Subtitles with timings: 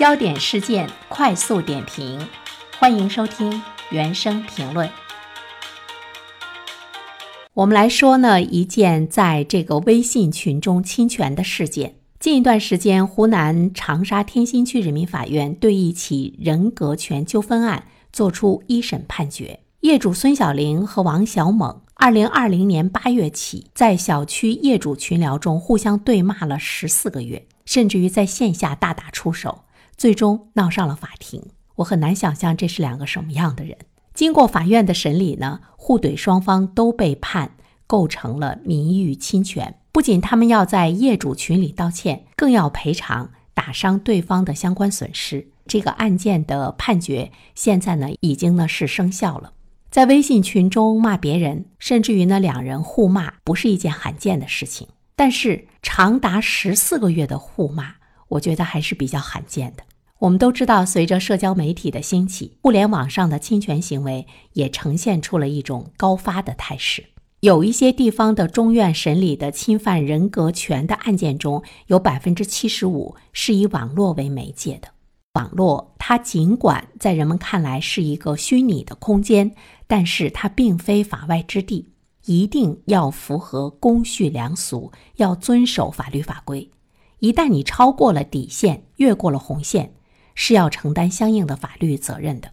[0.00, 2.26] 焦点事件快速点评，
[2.78, 4.88] 欢迎收听原声评论。
[7.52, 11.96] 我们来说呢一件在这个微信群中侵权的事件。
[12.18, 21.82] 近一段时间，湖南长沙天心区人民法院对一起人格权纠纷案作出一审判决，业主孙小玲和王小猛。
[21.92, 29.64] 二零二零年八月起，在小区业主群聊中互相对骂了十四个月，甚至于在线下大打出手，
[30.00, 31.42] 最终闹上了法庭。
[31.74, 33.76] 我很难想象这是两个什么样的人。
[34.14, 37.54] 经过法院的审理呢，互怼双方都被判
[37.86, 45.48] 构成了名誉侵权，不仅他们要在业主群里道歉，更要赔偿打伤对方的相关损失。
[45.66, 49.52] 这个案件的判决现在呢，已经呢是生效了。
[49.90, 54.88] 在微信群中骂别人，甚至于呢两人互骂，不是一件罕见的事情。
[55.14, 57.96] 但是长达十四个月的互骂，
[58.28, 59.82] 我觉得还是比较罕见的。
[60.20, 67.02] 我们都知道，随着社交媒体的兴起，互联网上的侵权行为也呈现出了一种高发的态势。
[67.40, 74.88] 有一些地方的中院审理的侵犯人格权的案件中，有百分之七十五是以网络为媒介的。
[75.32, 79.50] 网络它尽管在人们看来是一个虚拟的空间，
[79.86, 81.88] 但是它并非法外之地，
[82.26, 86.70] 一定要符合公序良俗，要遵守法律法规。
[87.20, 89.94] 一旦你超过了底线，越过了红线，
[90.34, 92.50] 是要承担相应的法律责任的。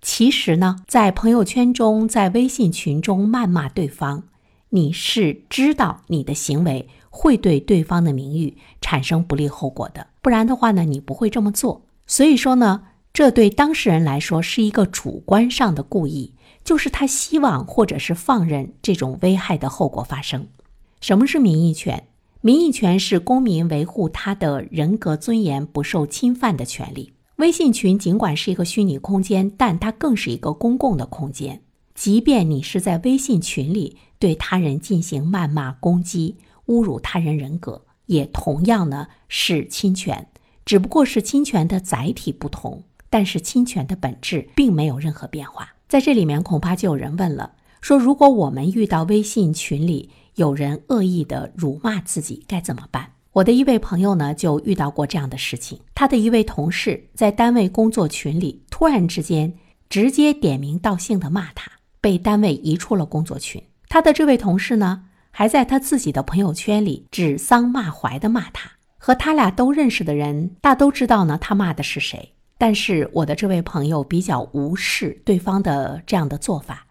[0.00, 4.24] 其实呢，在朋友圈中，在微信群中谩骂对方，
[4.68, 11.86] 你是知道你的行为会对对方的名誉产生不利后果的，不然的话呢，你不会这么做。
[12.06, 20.48] 所以说呢，这对当事人来说是一个主观上的故意，就是他希望或者是放任这种危害的后果发生。
[21.00, 22.08] 什么是名誉权？
[22.46, 27.14] 名誉权是公民维护他的人格尊严不受侵犯的权利。
[27.36, 31.62] 微信群尽管是一个虚拟空间，但它更是一个公共的空间。
[31.94, 40.28] 即便你是在微信群里对他人进行谩骂、攻击、侮辱他人人格，也同样呢是侵权。
[40.66, 45.70] 只不过是侵权的载体不同，但是侵权的本质并没有任何变化。
[45.88, 53.06] 在这里面，恐怕就有人问了：说如果我们遇到微信群里有人恶意的辱骂自己，该怎么办？
[53.32, 55.78] 我的一位朋友呢，就遇到过这样的事情。
[55.94, 59.52] 他的一位同事在单位工作群里突然之间
[59.90, 63.62] 直接点名道姓的骂他，被单位移出了工作群。
[63.90, 68.70] 他的这位同事呢，还在他自己的朋友圈里指桑骂槐的骂他。
[68.96, 72.32] 和他俩都认识的人，大都知道呢，他骂的是谁。
[72.56, 76.83] 但是我的这位朋友比较无视对方的这样的做法，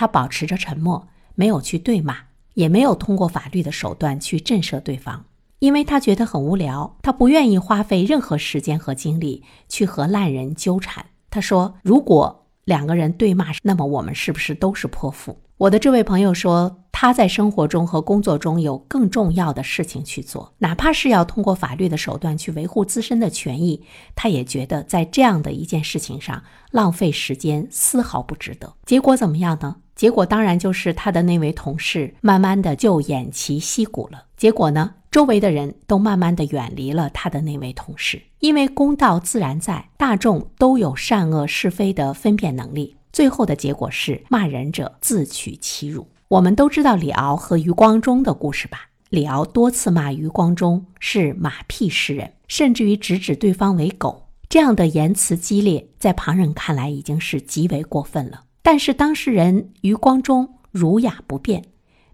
[0.00, 2.16] 他保持着沉默，没有去对骂，
[2.54, 5.26] 也没有通过法律的手段去震慑对方，
[5.58, 11.04] 因为他觉得很无聊，他不愿意花费任何时间和精力去和烂人纠缠。
[11.28, 23.82] 他说：“如果两个人对骂，那么我们是不是都是泼妇？”我的这位朋友说，他在生活中和工作中有更重要的事情去做，哪怕是要通过法律的手段去维护自身的权益，
[24.14, 28.74] 他也觉得在这样的一件事情上浪费时间丝毫不值得。
[28.84, 29.76] 结果怎么样呢？
[29.96, 34.26] 结果当然就是他的那位同事慢慢的就偃旗息鼓了。
[34.36, 42.98] 结果呢，周围的人都慢慢的远离了他的那位同事，因为公道自然在，大众都有善恶是非的分辨能力。
[43.10, 46.06] 最后的结果是骂人者自取其辱。
[46.30, 48.90] 我们都知道李敖和余光中的故事吧？
[49.08, 58.44] 李敖多次骂余光中是马屁诗人，甚至于直指对方为狗，这样的言辞激烈，在旁人看来已经是极为过分了。
[58.62, 61.64] 但是当事人余光中儒雅不变，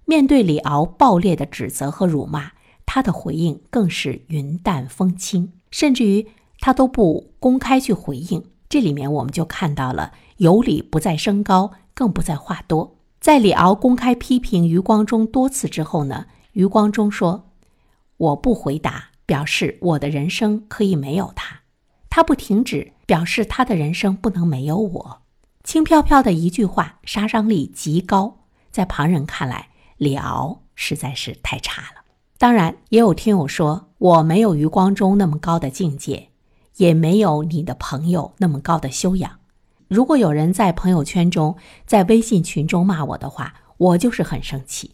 [0.06, 2.52] 面对李敖暴烈的指责和辱骂，
[2.86, 6.26] 他的回应更是云淡风轻，甚至于
[6.58, 8.42] 他都不公开去回应。
[8.70, 10.12] 这里面我们就看到了。
[10.38, 12.95] 有理不在声高，更不在话多。
[13.26, 17.50] 在李敖公开批评余光中多次之后呢，余光中说
[18.18, 21.56] ：“我不回答，表示我的人生可以没有他；
[22.08, 25.22] 他不停止，表示他的人生不能没有我。”
[25.64, 28.44] 轻飘飘的一句话，杀伤力极高。
[28.70, 32.02] 在旁人看来，李敖实在是太差了。
[32.38, 36.28] 当然，也有听友说，我没有余光中那么高的境界，
[36.76, 39.40] 也没有你的朋友那么高的修养。
[39.88, 41.56] 如果有人在朋友圈中、
[41.86, 44.90] 在微信群中骂我的话，我就是很生气。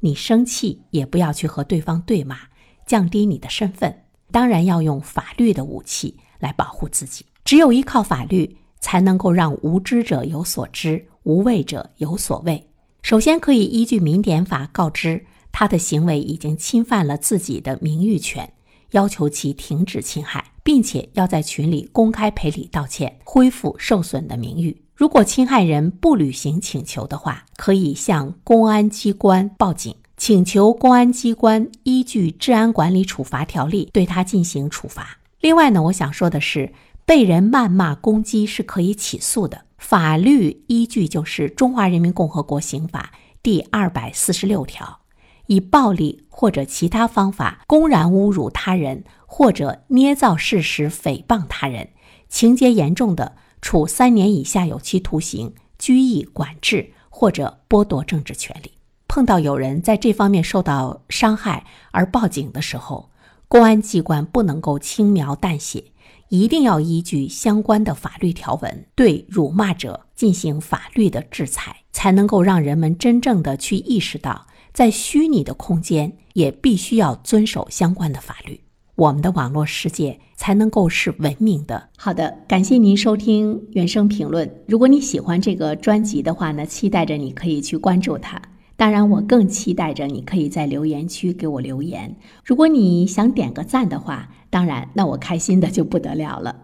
[0.00, 2.38] 你生气也不要去和对方对骂，
[2.86, 4.04] 降低你的身份。
[4.30, 7.26] 当然要用法律的武器来保护自己。
[7.44, 12.68] 只有依靠法律，才能够让无知者有所知，无畏者有所畏。
[13.02, 18.52] 首先可以依据民典法告知他的行为已经侵犯了自己的名誉权，
[18.92, 20.52] 要求其停止侵害。
[20.70, 24.80] 并且要在群里公开赔礼道歉，恢复受损的名誉。
[24.94, 35.18] 如果侵害人不履行请求的话，可以向公安机关报警，请求公安机关依据《治安管理处罚条例》对他进行处罚。
[35.40, 36.72] 另外呢，我想说的是，
[37.04, 43.10] 被人谩骂攻击是可以起诉的，法律依据就是《中华人民共和国刑法》
[43.42, 45.00] 第二百四十六条，
[45.48, 49.02] 以暴力或者其他方法公然侮辱他人，
[49.32, 51.90] 或者捏造事实诽谤他人，
[52.28, 53.36] 情节严重的。
[53.62, 58.72] 处三年以下有期徒刑、拘役、管制或者剥夺政治权利。
[59.06, 63.10] 碰到有人在这方面受到伤害而报警的时候，
[63.48, 65.84] 公安机关不能够轻描淡写，
[66.30, 78.58] 一定要依据相关的法律条文对辱骂者进行法律的制裁，才能够让人们真正的去意识到，在虚拟的空间也必须要遵守相关的法律。
[79.00, 81.88] 我们的网络世界才能够是文明的。
[81.96, 84.54] 好的，感谢您收听原声评论。
[84.66, 88.38] 如果你喜欢这个专辑的话呢，期待着你可以去关注它。
[88.76, 92.14] 当然，我更期待着你可以在留言区给我留言。
[92.44, 96.54] 如果你想点个赞的话，当然，那我开心的就不得了了。